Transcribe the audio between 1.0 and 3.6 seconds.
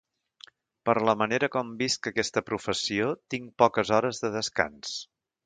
la manera com visc aquesta professió, tinc